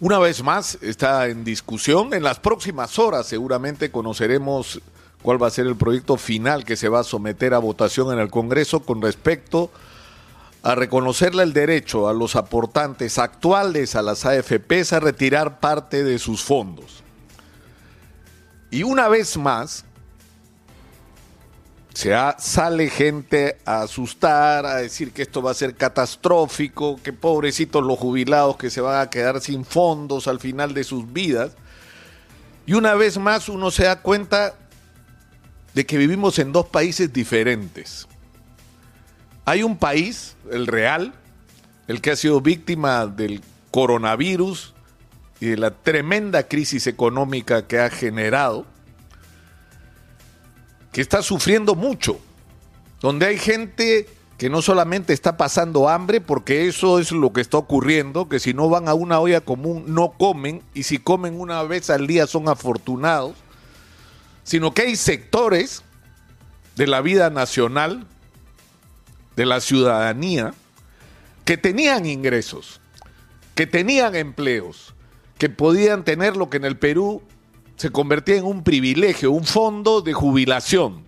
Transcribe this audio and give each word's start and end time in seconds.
Una 0.00 0.18
vez 0.18 0.42
más 0.42 0.76
está 0.82 1.28
en 1.28 1.44
discusión. 1.44 2.14
En 2.14 2.24
las 2.24 2.40
próximas 2.40 2.98
horas 2.98 3.28
seguramente 3.28 3.92
conoceremos 3.92 4.80
cuál 5.22 5.40
va 5.40 5.46
a 5.46 5.50
ser 5.52 5.68
el 5.68 5.76
proyecto 5.76 6.16
final 6.16 6.64
que 6.64 6.74
se 6.74 6.88
va 6.88 6.98
a 6.98 7.04
someter 7.04 7.54
a 7.54 7.58
votación 7.58 8.12
en 8.12 8.18
el 8.18 8.28
Congreso 8.28 8.80
con 8.80 9.00
respecto 9.00 9.70
a 10.64 10.74
reconocerle 10.74 11.44
el 11.44 11.52
derecho 11.52 12.08
a 12.08 12.12
los 12.12 12.34
aportantes 12.34 13.18
actuales 13.18 13.94
a 13.94 14.02
las 14.02 14.26
AFPs 14.26 14.94
a 14.94 14.98
retirar 14.98 15.60
parte 15.60 16.02
de 16.02 16.18
sus 16.18 16.42
fondos. 16.42 17.04
Y 18.72 18.82
una 18.82 19.06
vez 19.06 19.36
más, 19.36 19.84
se 21.94 22.12
sale 22.38 22.90
gente 22.90 23.56
a 23.64 23.82
asustar, 23.82 24.66
a 24.66 24.76
decir 24.76 25.12
que 25.12 25.22
esto 25.22 25.40
va 25.40 25.52
a 25.52 25.54
ser 25.54 25.76
catastrófico, 25.76 27.00
que 27.02 27.12
pobrecitos 27.12 27.84
los 27.84 27.98
jubilados 27.98 28.56
que 28.56 28.68
se 28.68 28.80
van 28.80 29.00
a 29.00 29.08
quedar 29.08 29.40
sin 29.40 29.64
fondos 29.64 30.26
al 30.26 30.40
final 30.40 30.74
de 30.74 30.82
sus 30.82 31.12
vidas. 31.12 31.52
Y 32.66 32.74
una 32.74 32.94
vez 32.94 33.16
más 33.16 33.48
uno 33.48 33.70
se 33.70 33.84
da 33.84 34.02
cuenta 34.02 34.54
de 35.72 35.86
que 35.86 35.96
vivimos 35.96 36.38
en 36.40 36.50
dos 36.50 36.66
países 36.66 37.12
diferentes. 37.12 38.08
Hay 39.44 39.62
un 39.62 39.76
país, 39.76 40.36
el 40.50 40.66
real, 40.66 41.14
el 41.86 42.00
que 42.00 42.10
ha 42.10 42.16
sido 42.16 42.40
víctima 42.40 43.06
del 43.06 43.40
coronavirus 43.70 44.74
y 45.38 45.46
de 45.46 45.56
la 45.58 45.70
tremenda 45.70 46.48
crisis 46.48 46.88
económica 46.88 47.68
que 47.68 47.78
ha 47.78 47.90
generado, 47.90 48.66
que 50.94 51.00
está 51.00 51.22
sufriendo 51.22 51.74
mucho, 51.74 52.20
donde 53.00 53.26
hay 53.26 53.36
gente 53.36 54.08
que 54.38 54.48
no 54.48 54.62
solamente 54.62 55.12
está 55.12 55.36
pasando 55.36 55.88
hambre, 55.88 56.20
porque 56.20 56.68
eso 56.68 57.00
es 57.00 57.10
lo 57.10 57.32
que 57.32 57.40
está 57.40 57.58
ocurriendo, 57.58 58.28
que 58.28 58.38
si 58.38 58.54
no 58.54 58.68
van 58.68 58.86
a 58.86 58.94
una 58.94 59.18
olla 59.18 59.40
común 59.40 59.86
no 59.88 60.12
comen, 60.12 60.62
y 60.72 60.84
si 60.84 60.98
comen 60.98 61.40
una 61.40 61.64
vez 61.64 61.90
al 61.90 62.06
día 62.06 62.28
son 62.28 62.48
afortunados, 62.48 63.34
sino 64.44 64.72
que 64.72 64.82
hay 64.82 64.94
sectores 64.94 65.82
de 66.76 66.86
la 66.86 67.00
vida 67.00 67.28
nacional, 67.28 68.06
de 69.34 69.46
la 69.46 69.60
ciudadanía, 69.60 70.54
que 71.44 71.56
tenían 71.56 72.06
ingresos, 72.06 72.80
que 73.56 73.66
tenían 73.66 74.14
empleos, 74.14 74.94
que 75.38 75.48
podían 75.48 76.04
tener 76.04 76.36
lo 76.36 76.50
que 76.50 76.58
en 76.58 76.64
el 76.64 76.78
Perú 76.78 77.20
se 77.76 77.90
convertía 77.90 78.36
en 78.36 78.44
un 78.44 78.62
privilegio, 78.62 79.32
un 79.32 79.44
fondo 79.44 80.00
de 80.00 80.12
jubilación, 80.12 81.04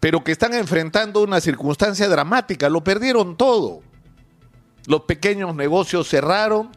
pero 0.00 0.22
que 0.22 0.32
están 0.32 0.54
enfrentando 0.54 1.22
una 1.22 1.40
circunstancia 1.40 2.08
dramática, 2.08 2.68
lo 2.68 2.84
perdieron 2.84 3.36
todo. 3.36 3.82
Los 4.86 5.02
pequeños 5.02 5.54
negocios 5.54 6.08
cerraron, 6.08 6.70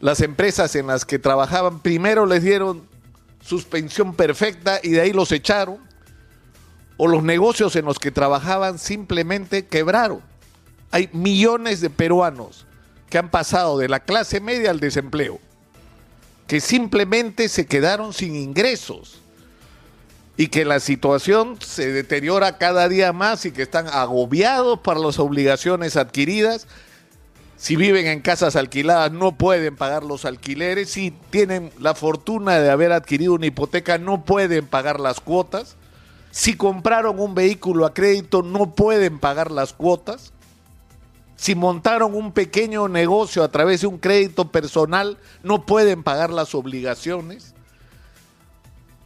las 0.00 0.20
empresas 0.20 0.74
en 0.74 0.88
las 0.88 1.04
que 1.04 1.18
trabajaban 1.18 1.80
primero 1.80 2.26
les 2.26 2.42
dieron 2.42 2.86
suspensión 3.40 4.14
perfecta 4.14 4.80
y 4.82 4.90
de 4.90 5.00
ahí 5.00 5.12
los 5.12 5.30
echaron, 5.32 5.78
o 6.96 7.08
los 7.08 7.22
negocios 7.22 7.76
en 7.76 7.84
los 7.84 7.98
que 7.98 8.10
trabajaban 8.10 8.78
simplemente 8.78 9.66
quebraron. 9.66 10.20
Hay 10.90 11.08
millones 11.12 11.80
de 11.80 11.90
peruanos 11.90 12.66
que 13.08 13.18
han 13.18 13.30
pasado 13.30 13.78
de 13.78 13.88
la 13.88 14.00
clase 14.00 14.40
media 14.40 14.70
al 14.70 14.80
desempleo 14.80 15.40
que 16.46 16.60
simplemente 16.60 17.48
se 17.48 17.66
quedaron 17.66 18.12
sin 18.12 18.36
ingresos 18.36 19.20
y 20.36 20.48
que 20.48 20.64
la 20.64 20.80
situación 20.80 21.58
se 21.60 21.92
deteriora 21.92 22.58
cada 22.58 22.88
día 22.88 23.12
más 23.12 23.46
y 23.46 23.52
que 23.52 23.62
están 23.62 23.86
agobiados 23.86 24.80
por 24.80 24.98
las 24.98 25.18
obligaciones 25.18 25.96
adquiridas. 25.96 26.66
Si 27.56 27.76
viven 27.76 28.06
en 28.06 28.20
casas 28.20 28.56
alquiladas 28.56 29.12
no 29.12 29.38
pueden 29.38 29.76
pagar 29.76 30.02
los 30.02 30.24
alquileres, 30.24 30.90
si 30.90 31.12
tienen 31.30 31.70
la 31.78 31.94
fortuna 31.94 32.58
de 32.58 32.70
haber 32.70 32.92
adquirido 32.92 33.34
una 33.34 33.46
hipoteca 33.46 33.96
no 33.96 34.24
pueden 34.24 34.66
pagar 34.66 34.98
las 34.98 35.20
cuotas, 35.20 35.76
si 36.30 36.56
compraron 36.56 37.20
un 37.20 37.34
vehículo 37.34 37.86
a 37.86 37.94
crédito 37.94 38.42
no 38.42 38.74
pueden 38.74 39.20
pagar 39.20 39.52
las 39.52 39.72
cuotas, 39.72 40.32
si 41.36 41.54
montaron 41.54 42.14
un 42.14 42.32
pequeño 42.32 42.88
negocio 42.88 43.42
a 43.42 43.50
través 43.50 43.80
de 43.80 43.86
un 43.86 43.98
crédito 43.98 44.50
personal, 44.50 45.18
no 45.42 45.66
pueden 45.66 46.02
pagar 46.02 46.30
las 46.30 46.54
obligaciones. 46.54 47.54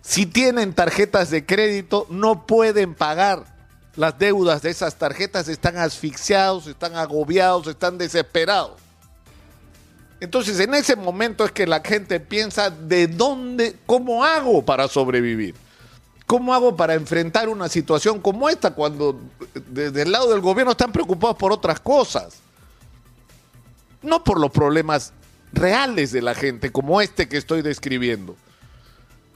Si 0.02 0.26
tienen 0.26 0.74
tarjetas 0.74 1.30
de 1.30 1.44
crédito, 1.44 2.06
no 2.10 2.46
pueden 2.46 2.94
pagar 2.94 3.44
las 3.96 4.18
deudas 4.18 4.62
de 4.62 4.70
esas 4.70 4.96
tarjetas, 4.96 5.48
están 5.48 5.76
asfixiados, 5.76 6.66
están 6.66 6.96
agobiados, 6.96 7.66
están 7.66 7.98
desesperados. 7.98 8.80
Entonces, 10.20 10.58
en 10.60 10.74
ese 10.74 10.96
momento 10.96 11.44
es 11.44 11.52
que 11.52 11.66
la 11.66 11.80
gente 11.80 12.20
piensa 12.20 12.70
de 12.70 13.06
dónde, 13.06 13.76
cómo 13.86 14.24
hago 14.24 14.64
para 14.64 14.88
sobrevivir. 14.88 15.54
¿Cómo 16.28 16.52
hago 16.52 16.76
para 16.76 16.92
enfrentar 16.92 17.48
una 17.48 17.70
situación 17.70 18.20
como 18.20 18.50
esta 18.50 18.72
cuando 18.72 19.18
desde 19.70 20.02
el 20.02 20.12
lado 20.12 20.28
del 20.30 20.42
gobierno 20.42 20.72
están 20.72 20.92
preocupados 20.92 21.38
por 21.38 21.52
otras 21.52 21.80
cosas? 21.80 22.34
No 24.02 24.22
por 24.22 24.38
los 24.38 24.50
problemas 24.50 25.14
reales 25.54 26.12
de 26.12 26.20
la 26.20 26.34
gente 26.34 26.70
como 26.70 27.00
este 27.00 27.30
que 27.30 27.38
estoy 27.38 27.62
describiendo. 27.62 28.36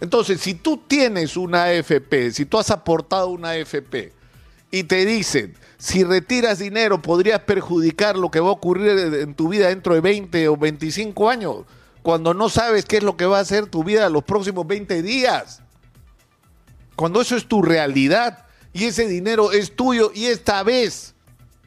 Entonces, 0.03 0.42
si 0.42 0.53
tú 0.53 0.82
tienes 0.86 1.38
una 1.38 1.64
AFP, 1.64 2.30
si 2.30 2.44
tú 2.44 2.58
has 2.58 2.70
aportado 2.70 3.28
una 3.28 3.53
AFP 3.53 4.12
y 4.70 4.82
te 4.82 5.06
dicen, 5.06 5.54
si 5.78 6.04
retiras 6.04 6.59
dinero 6.59 7.00
podrías 7.00 7.41
perjudicar 7.41 8.19
lo 8.19 8.30
que 8.30 8.41
va 8.41 8.48
a 8.48 8.53
ocurrir 8.53 9.14
en 9.14 9.34
tu 9.34 9.48
vida 9.48 9.69
dentro 9.69 9.94
de 9.94 10.03
20 10.03 10.47
o 10.47 10.59
25 10.59 11.30
años, 11.30 11.64
cuando 12.03 12.34
no 12.34 12.50
sabes 12.50 12.84
qué 12.84 12.98
es 12.98 13.03
lo 13.03 13.16
que 13.16 13.24
va 13.24 13.38
a 13.38 13.41
hacer 13.41 13.64
tu 13.64 13.82
vida 13.82 14.10
los 14.10 14.24
próximos 14.24 14.66
20 14.66 15.00
días 15.00 15.62
cuando 16.97 17.20
eso 17.20 17.36
es 17.36 17.47
tu 17.47 17.62
realidad 17.62 18.44
y 18.72 18.84
ese 18.84 19.06
dinero 19.06 19.53
es 19.53 19.75
tuyo 19.75 20.10
y 20.14 20.26
esta 20.26 20.62
vez 20.62 21.14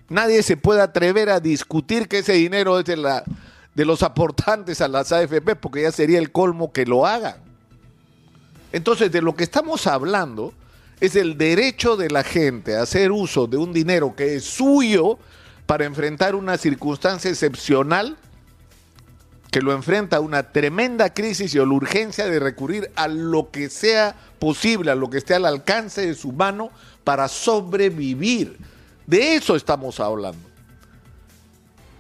nadie 0.10 0.44
se 0.44 0.58
puede 0.58 0.82
atrever 0.82 1.30
a 1.30 1.40
discutir 1.40 2.08
que 2.08 2.20
ese 2.20 2.34
dinero 2.34 2.80
es 2.80 2.86
de, 2.86 2.98
la, 2.98 3.24
de 3.74 3.86
los 3.86 4.04
aportantes 4.04 4.82
a 4.82 4.88
las 4.88 5.12
AFP 5.12 5.56
porque 5.56 5.82
ya 5.84 5.92
sería 5.92 6.20
el 6.20 6.32
colmo 6.32 6.72
que 6.72 6.86
lo 6.86 7.06
hagan. 7.06 7.38
Entonces, 8.72 9.12
de 9.12 9.22
lo 9.22 9.36
que 9.36 9.44
estamos 9.44 9.88
hablando 9.88 10.54
es 11.00 11.16
el 11.16 11.38
derecho 11.38 11.96
de 11.96 12.10
la 12.10 12.24
gente 12.24 12.76
a 12.76 12.82
hacer 12.82 13.12
uso 13.12 13.48
de 13.48 13.58
un 13.58 13.74
dinero 13.74 14.16
que 14.16 14.36
es 14.36 14.44
suyo 14.44 15.18
para 15.66 15.86
enfrentar 15.86 16.36
una 16.36 16.58
circunstancia 16.58 17.30
excepcional 17.30 18.18
que 19.56 19.62
lo 19.62 19.72
enfrenta 19.72 20.18
a 20.18 20.20
una 20.20 20.52
tremenda 20.52 21.14
crisis 21.14 21.56
y 21.56 21.60
a 21.60 21.62
la 21.62 21.72
urgencia 21.72 22.26
de 22.26 22.42
recurrir 22.42 22.92
a 22.98 23.08
lo 23.08 23.52
que 23.52 23.70
sea 23.70 24.14
posible, 24.38 24.92
a 24.92 24.96
lo 24.96 25.10
que 25.10 25.20
esté 25.20 25.34
al 25.34 25.46
alcance 25.46 26.06
de 26.06 26.14
su 26.14 26.34
mano 26.34 26.72
para 27.06 27.30
sobrevivir. 27.30 28.58
De 29.08 29.36
eso 29.36 29.56
estamos 29.56 30.02
hablando. 30.02 30.55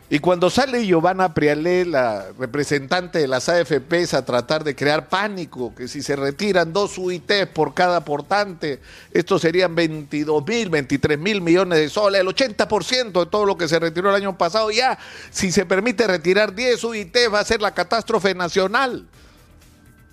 Y 0.07 0.19
cuando 0.19 0.51
sale 0.51 0.85
Giovanna 0.85 1.33
Prialé, 1.33 1.83
la 1.83 2.27
representante 2.37 3.17
de 3.17 3.27
las 3.27 3.49
AFPs, 3.49 4.13
a 4.13 4.23
tratar 4.23 4.63
de 4.63 4.75
crear 4.75 5.09
pánico, 5.09 5.73
que 5.73 5.87
si 5.87 6.03
se 6.03 6.15
retiran 6.15 6.73
dos 6.73 6.99
UITs 6.99 7.47
por 7.47 7.73
cada 7.73 7.97
aportante, 7.97 8.79
estos 9.11 9.41
serían 9.41 9.73
22 9.73 10.45
mil, 10.45 10.69
23 10.69 11.17
mil 11.17 11.41
millones 11.41 11.79
de 11.79 11.89
soles, 11.89 12.21
el 12.21 12.27
80% 12.27 13.19
de 13.19 13.25
todo 13.25 13.45
lo 13.45 13.57
que 13.57 13.67
se 13.67 13.79
retiró 13.79 14.09
el 14.09 14.15
año 14.15 14.37
pasado. 14.37 14.69
Ya, 14.69 14.99
si 15.31 15.51
se 15.51 15.65
permite 15.65 16.05
retirar 16.05 16.53
10 16.53 16.83
UITs, 16.83 17.33
va 17.33 17.39
a 17.39 17.45
ser 17.45 17.63
la 17.63 17.73
catástrofe 17.73 18.35
nacional. 18.35 19.07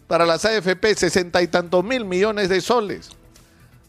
Para 0.06 0.24
las 0.24 0.46
AFP, 0.46 0.94
sesenta 0.94 1.42
y 1.42 1.48
tantos 1.48 1.84
mil 1.84 2.06
millones 2.06 2.48
de 2.48 2.62
soles. 2.62 3.10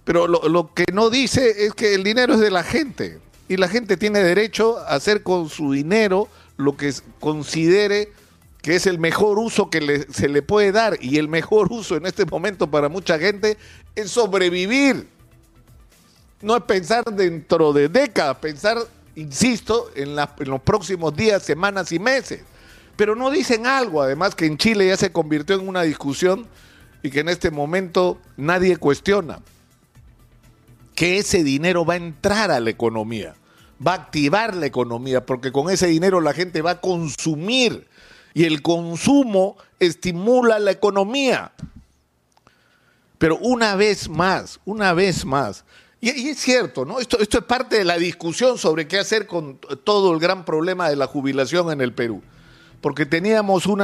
Pero 0.03 0.27
lo 0.27 0.73
que 0.73 0.83
no 0.91 1.09
dice 1.09 1.65
es 1.65 1.73
que 1.73 1.95
el 1.95 2.03
dinero 2.03 2.33
es 2.33 2.41
de 2.41 2.51
la 2.51 2.63
gente 2.63 3.22
y 3.53 3.57
la 3.57 3.67
gente 3.67 3.97
tiene 3.97 4.23
derecho 4.23 4.79
a 4.79 4.95
hacer 4.95 5.21
con 5.21 5.47
su 5.47 5.73
dinero 5.73 6.27
lo 6.57 6.75
que 6.75 6.91
considere 7.19 8.11
que 8.63 8.75
es 8.75 8.87
el 8.87 8.97
mejor 8.97 9.37
uso 9.37 9.69
que 9.69 10.07
se 10.09 10.27
le 10.27 10.41
puede 10.41 10.71
dar 10.71 10.97
y 10.99 11.19
el 11.19 11.27
mejor 11.27 11.67
uso 11.71 11.95
en 11.95 12.07
este 12.07 12.25
momento 12.25 12.71
para 12.71 12.89
mucha 12.89 13.19
gente 13.19 13.59
es 13.93 14.09
sobrevivir. 14.09 15.07
No 16.41 16.57
es 16.57 16.63
pensar 16.63 17.03
dentro 17.03 17.73
de 17.73 17.89
décadas, 17.89 18.37
pensar, 18.37 18.79
insisto, 19.13 19.91
en, 19.93 20.17
en 20.17 20.49
los 20.49 20.61
próximos 20.61 21.15
días, 21.15 21.43
semanas 21.43 21.91
y 21.91 21.99
meses. 21.99 22.41
Pero 22.95 23.15
no 23.15 23.29
dicen 23.29 23.67
algo, 23.67 24.01
además 24.01 24.33
que 24.33 24.47
en 24.47 24.57
Chile 24.57 24.87
ya 24.87 24.97
se 24.97 25.11
convirtió 25.11 25.57
en 25.57 25.67
una 25.67 25.83
discusión 25.83 26.47
y 27.03 27.11
que 27.11 27.19
en 27.19 27.29
este 27.29 27.51
momento 27.51 28.19
nadie 28.35 28.77
cuestiona 28.77 29.41
que 30.95 31.19
ese 31.19 31.43
dinero 31.43 31.85
va 31.85 31.93
a 31.93 31.97
entrar 31.97 32.49
a 32.49 32.59
la 32.59 32.71
economía, 32.71 33.35
va 33.85 33.93
a 33.93 33.95
activar 33.95 34.55
la 34.55 34.65
economía, 34.65 35.25
porque 35.25 35.51
con 35.51 35.69
ese 35.69 35.87
dinero 35.87 36.21
la 36.21 36.33
gente 36.33 36.61
va 36.61 36.71
a 36.71 36.81
consumir 36.81 37.87
y 38.33 38.45
el 38.45 38.61
consumo 38.61 39.57
estimula 39.79 40.59
la 40.59 40.71
economía. 40.71 41.51
Pero 43.17 43.37
una 43.37 43.75
vez 43.75 44.09
más, 44.09 44.59
una 44.65 44.93
vez 44.93 45.25
más, 45.25 45.63
y, 46.01 46.29
es 46.29 46.39
cierto, 46.39 46.83
¿no? 46.83 46.99
Esto, 46.99 47.17
esto 47.19 47.37
es 47.37 47.43
parte 47.45 47.77
de 47.77 47.85
la 47.85 47.97
discusión 47.97 48.57
sobre 48.57 48.87
qué 48.89 48.99
hacer 48.99 49.25
con 49.25 49.59
todo 49.85 50.13
el 50.13 50.19
gran 50.19 50.43
problema 50.43 50.89
de 50.89 50.97
la 50.97 51.07
jubilación 51.07 51.71
en 51.71 51.79
el 51.79 51.93
Perú. 51.93 52.21
porque 52.81 53.05
teníamos 53.05 53.65
un 53.65 53.81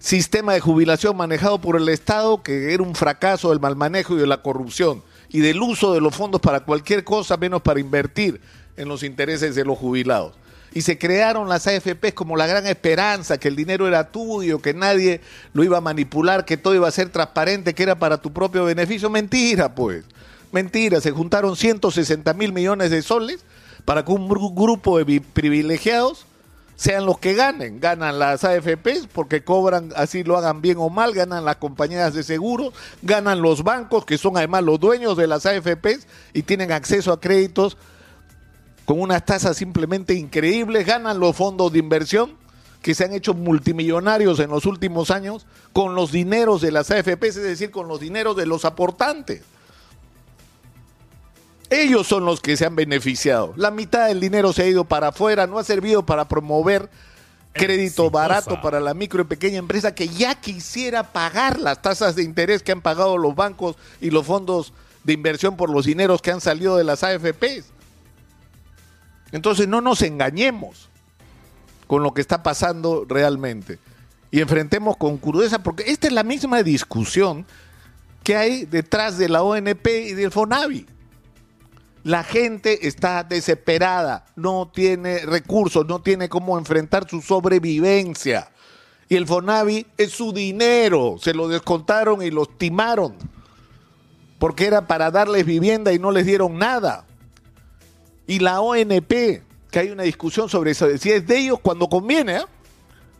sistema 0.00 0.54
de 0.54 0.60
jubilación 0.60 1.16
manejado 1.16 1.60
por 1.60 1.76
el 1.76 1.88
Estado 1.88 2.42
que 2.42 2.74
era 2.74 2.82
un 2.82 2.96
fracaso 2.96 3.50
del 3.50 3.60
mal 3.60 3.76
manejo 3.76 4.16
y 4.16 4.18
de 4.18 4.26
la 4.26 4.42
corrupción 4.42 5.04
y 5.28 5.38
del 5.38 5.62
uso 5.62 5.92
de 5.92 6.00
los 6.00 6.16
fondos 6.16 6.40
para 6.40 6.64
cualquier 6.64 7.04
cosa 7.04 7.36
menos 7.36 7.62
para 7.62 7.78
invertir 7.78 8.40
en 8.76 8.88
los 8.88 9.02
intereses 9.02 9.54
de 9.54 9.64
los 9.64 9.78
jubilados. 9.78 10.34
Y 10.72 10.82
se 10.82 10.98
crearon 10.98 11.48
las 11.48 11.66
AFPs 11.66 12.12
como 12.14 12.36
la 12.36 12.46
gran 12.46 12.66
esperanza, 12.66 13.38
que 13.38 13.48
el 13.48 13.56
dinero 13.56 13.88
era 13.88 14.10
tuyo, 14.12 14.60
que 14.60 14.72
nadie 14.72 15.20
lo 15.52 15.64
iba 15.64 15.78
a 15.78 15.80
manipular, 15.80 16.44
que 16.44 16.56
todo 16.56 16.74
iba 16.74 16.86
a 16.86 16.92
ser 16.92 17.08
transparente, 17.08 17.74
que 17.74 17.82
era 17.82 17.98
para 17.98 18.18
tu 18.18 18.32
propio 18.32 18.64
beneficio. 18.64 19.10
Mentira, 19.10 19.74
pues. 19.74 20.04
Mentira. 20.52 21.00
Se 21.00 21.10
juntaron 21.10 21.56
160 21.56 22.32
mil 22.34 22.52
millones 22.52 22.90
de 22.90 23.02
soles 23.02 23.44
para 23.84 24.04
que 24.04 24.12
un 24.12 24.28
grupo 24.28 24.98
de 24.98 25.20
privilegiados 25.20 26.26
sean 26.80 27.04
los 27.04 27.18
que 27.18 27.34
ganen. 27.34 27.78
Ganan 27.78 28.18
las 28.18 28.42
AFPs 28.44 29.08
porque 29.12 29.44
cobran, 29.44 29.92
así 29.96 30.24
lo 30.24 30.38
hagan 30.38 30.62
bien 30.62 30.78
o 30.78 30.88
mal, 30.88 31.12
ganan 31.12 31.44
las 31.44 31.56
compañías 31.56 32.14
de 32.14 32.22
seguros, 32.22 32.72
ganan 33.02 33.42
los 33.42 33.64
bancos 33.64 34.06
que 34.06 34.16
son 34.16 34.38
además 34.38 34.62
los 34.62 34.80
dueños 34.80 35.16
de 35.16 35.26
las 35.26 35.44
AFPs 35.44 36.06
y 36.32 36.42
tienen 36.42 36.72
acceso 36.72 37.12
a 37.12 37.20
créditos 37.20 37.76
con 38.90 39.00
unas 39.00 39.24
tasas 39.24 39.56
simplemente 39.56 40.14
increíbles, 40.14 40.84
ganan 40.84 41.20
los 41.20 41.36
fondos 41.36 41.72
de 41.72 41.78
inversión 41.78 42.32
que 42.82 42.92
se 42.92 43.04
han 43.04 43.12
hecho 43.12 43.34
multimillonarios 43.34 44.40
en 44.40 44.50
los 44.50 44.66
últimos 44.66 45.12
años 45.12 45.46
con 45.72 45.94
los 45.94 46.10
dineros 46.10 46.60
de 46.60 46.72
las 46.72 46.90
AFPs, 46.90 47.36
es 47.36 47.42
decir, 47.44 47.70
con 47.70 47.86
los 47.86 48.00
dineros 48.00 48.34
de 48.34 48.46
los 48.46 48.64
aportantes. 48.64 49.42
Ellos 51.70 52.08
son 52.08 52.24
los 52.24 52.40
que 52.40 52.56
se 52.56 52.66
han 52.66 52.74
beneficiado. 52.74 53.54
La 53.54 53.70
mitad 53.70 54.08
del 54.08 54.18
dinero 54.18 54.52
se 54.52 54.64
ha 54.64 54.66
ido 54.66 54.82
para 54.82 55.10
afuera, 55.10 55.46
no 55.46 55.60
ha 55.60 55.62
servido 55.62 56.04
para 56.04 56.26
promover 56.26 56.90
crédito 57.52 58.10
barato 58.10 58.60
para 58.60 58.80
la 58.80 58.92
micro 58.92 59.22
y 59.22 59.26
pequeña 59.26 59.58
empresa 59.58 59.94
que 59.94 60.08
ya 60.08 60.34
quisiera 60.34 61.12
pagar 61.12 61.60
las 61.60 61.80
tasas 61.80 62.16
de 62.16 62.24
interés 62.24 62.64
que 62.64 62.72
han 62.72 62.82
pagado 62.82 63.18
los 63.18 63.36
bancos 63.36 63.76
y 64.00 64.10
los 64.10 64.26
fondos 64.26 64.72
de 65.04 65.12
inversión 65.12 65.56
por 65.56 65.70
los 65.70 65.86
dineros 65.86 66.20
que 66.20 66.32
han 66.32 66.40
salido 66.40 66.76
de 66.76 66.82
las 66.82 67.04
AFPs. 67.04 67.66
Entonces 69.32 69.68
no 69.68 69.80
nos 69.80 70.02
engañemos 70.02 70.88
con 71.86 72.02
lo 72.02 72.14
que 72.14 72.20
está 72.20 72.42
pasando 72.42 73.04
realmente 73.08 73.78
y 74.30 74.40
enfrentemos 74.40 74.96
con 74.96 75.18
crudeza, 75.18 75.62
porque 75.62 75.84
esta 75.90 76.06
es 76.06 76.12
la 76.12 76.22
misma 76.22 76.62
discusión 76.62 77.46
que 78.22 78.36
hay 78.36 78.64
detrás 78.64 79.18
de 79.18 79.28
la 79.28 79.42
ONP 79.42 79.86
y 79.86 80.12
del 80.12 80.30
FONAVI. 80.30 80.86
La 82.04 82.22
gente 82.22 82.86
está 82.86 83.24
desesperada, 83.24 84.24
no 84.36 84.70
tiene 84.72 85.18
recursos, 85.26 85.86
no 85.86 86.00
tiene 86.00 86.28
cómo 86.28 86.58
enfrentar 86.58 87.08
su 87.08 87.20
sobrevivencia. 87.20 88.50
Y 89.08 89.16
el 89.16 89.26
Fonavi 89.26 89.86
es 89.98 90.12
su 90.12 90.32
dinero, 90.32 91.16
se 91.20 91.34
lo 91.34 91.48
descontaron 91.48 92.22
y 92.22 92.30
lo 92.30 92.46
timaron, 92.46 93.16
porque 94.38 94.66
era 94.66 94.86
para 94.86 95.10
darles 95.10 95.44
vivienda 95.44 95.92
y 95.92 95.98
no 95.98 96.12
les 96.12 96.24
dieron 96.24 96.56
nada. 96.56 97.04
Y 98.30 98.38
la 98.38 98.60
ONP, 98.60 99.42
que 99.72 99.78
hay 99.80 99.90
una 99.90 100.04
discusión 100.04 100.48
sobre 100.48 100.70
eso, 100.70 100.86
si 100.98 101.10
es 101.10 101.26
de 101.26 101.36
ellos 101.36 101.58
cuando 101.58 101.88
conviene, 101.88 102.36
¿eh? 102.36 102.44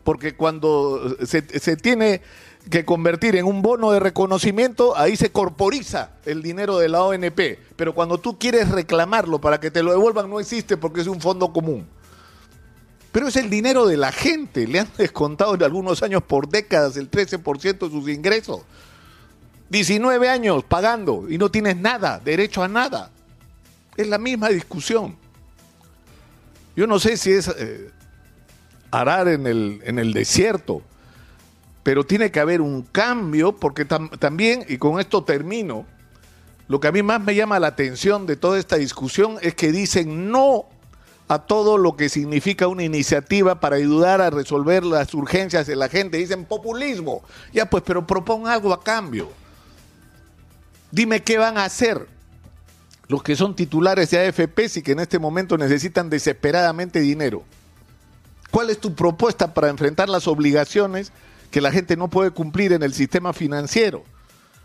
porque 0.05 0.37
cuando 0.37 1.17
se, 1.25 1.59
se 1.59 1.75
tiene 1.75 2.21
que 2.69 2.85
convertir 2.85 3.35
en 3.35 3.43
un 3.43 3.61
bono 3.61 3.91
de 3.91 3.99
reconocimiento, 3.99 4.95
ahí 4.95 5.17
se 5.17 5.29
corporiza 5.29 6.11
el 6.23 6.41
dinero 6.41 6.77
de 6.77 6.87
la 6.87 7.03
ONP. 7.03 7.59
Pero 7.75 7.93
cuando 7.93 8.19
tú 8.19 8.39
quieres 8.39 8.69
reclamarlo 8.69 9.41
para 9.41 9.59
que 9.59 9.69
te 9.69 9.83
lo 9.83 9.91
devuelvan, 9.91 10.29
no 10.29 10.39
existe 10.39 10.77
porque 10.77 11.01
es 11.01 11.07
un 11.07 11.19
fondo 11.19 11.51
común. 11.51 11.85
Pero 13.11 13.27
es 13.27 13.35
el 13.35 13.49
dinero 13.49 13.87
de 13.87 13.97
la 13.97 14.13
gente. 14.13 14.65
Le 14.65 14.79
han 14.79 14.87
descontado 14.97 15.55
en 15.55 15.63
algunos 15.63 16.03
años 16.03 16.23
por 16.23 16.47
décadas 16.47 16.95
el 16.95 17.11
13% 17.11 17.79
de 17.79 17.89
sus 17.89 18.07
ingresos. 18.07 18.61
19 19.71 20.29
años 20.29 20.63
pagando 20.63 21.25
y 21.29 21.37
no 21.37 21.51
tienes 21.51 21.75
nada, 21.75 22.21
derecho 22.23 22.63
a 22.63 22.69
nada. 22.69 23.11
Es 23.97 24.07
la 24.07 24.17
misma 24.17 24.49
discusión. 24.49 25.17
Yo 26.75 26.87
no 26.87 26.99
sé 26.99 27.17
si 27.17 27.31
es 27.31 27.47
eh, 27.47 27.91
arar 28.91 29.27
en 29.27 29.45
el, 29.47 29.81
en 29.83 29.99
el 29.99 30.13
desierto 30.13 30.81
pero 31.83 32.05
tiene 32.05 32.31
que 32.31 32.39
haber 32.39 32.61
un 32.61 32.83
cambio 32.83 33.55
porque 33.55 33.85
también, 33.85 34.65
y 34.67 34.77
con 34.77 34.99
esto 34.99 35.23
termino, 35.23 35.85
lo 36.67 36.79
que 36.79 36.87
a 36.87 36.91
mí 36.91 37.01
más 37.01 37.21
me 37.21 37.35
llama 37.35 37.59
la 37.59 37.67
atención 37.67 38.25
de 38.25 38.35
toda 38.35 38.59
esta 38.59 38.77
discusión 38.77 39.37
es 39.41 39.55
que 39.55 39.71
dicen 39.71 40.31
no 40.31 40.65
a 41.27 41.39
todo 41.39 41.77
lo 41.77 41.95
que 41.95 42.09
significa 42.09 42.67
una 42.67 42.83
iniciativa 42.83 43.59
para 43.59 43.77
ayudar 43.77 44.21
a 44.21 44.29
resolver 44.29 44.83
las 44.83 45.13
urgencias 45.13 45.65
de 45.65 45.75
la 45.75 45.87
gente. 45.87 46.17
Dicen 46.17 46.45
populismo. 46.45 47.23
Ya 47.53 47.69
pues, 47.69 47.83
pero 47.85 48.05
propon 48.05 48.47
algo 48.47 48.73
a 48.73 48.83
cambio. 48.83 49.29
Dime 50.91 51.23
qué 51.23 51.37
van 51.37 51.57
a 51.57 51.65
hacer 51.65 52.05
los 53.11 53.21
que 53.21 53.35
son 53.35 53.55
titulares 53.55 54.09
de 54.09 54.27
AFPs 54.27 54.77
y 54.77 54.81
que 54.81 54.93
en 54.93 55.01
este 55.01 55.19
momento 55.19 55.57
necesitan 55.57 56.09
desesperadamente 56.09 56.99
dinero. 56.99 57.43
¿Cuál 58.49 58.69
es 58.69 58.79
tu 58.79 58.95
propuesta 58.95 59.53
para 59.53 59.69
enfrentar 59.69 60.09
las 60.09 60.27
obligaciones 60.27 61.11
que 61.51 61.61
la 61.61 61.71
gente 61.71 61.97
no 61.97 62.09
puede 62.09 62.31
cumplir 62.31 62.71
en 62.73 62.81
el 62.81 62.93
sistema 62.93 63.33
financiero. 63.33 64.03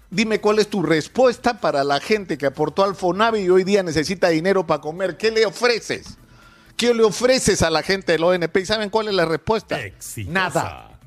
Dime 0.08 0.40
cuál 0.40 0.60
es 0.60 0.69
tu 0.69 0.82
respuesta 0.82 1.60
para 1.60 1.82
la 1.82 1.98
gente 2.00 2.38
que 2.38 2.46
aportó 2.46 2.84
al 2.84 2.94
FONAVI 2.94 3.40
y 3.40 3.50
hoy 3.50 3.64
día 3.64 3.82
necesita 3.82 4.28
dinero 4.28 4.66
para 4.66 4.81
comer. 4.81 5.16
¿Qué 5.16 5.32
le 5.32 5.44
ofreces? 5.44 6.16
¿Qué 6.76 6.94
le 6.94 7.02
ofreces 7.02 7.62
a 7.62 7.70
la 7.70 7.82
gente 7.82 8.12
del 8.12 8.22
ONP? 8.22 8.56
¿Y 8.58 8.66
saben 8.66 8.88
cuál 8.88 9.08
es 9.08 9.14
la 9.14 9.25
respuesta? 9.25 9.78
Nada. 10.28 11.00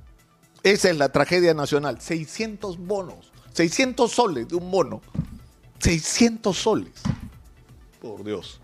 Esa 0.64 0.90
es 0.90 0.98
la 0.98 1.10
tragedia 1.10 1.54
nacional. 1.54 2.02
600 2.02 2.78
bonos. 2.78 3.32
600 3.54 4.12
soles 4.12 4.50
de 4.50 4.56
un 4.58 4.70
bono. 4.70 5.02
600 5.80 6.58
soles. 6.58 6.92
Por 8.00 8.24
Dios. 8.24 8.62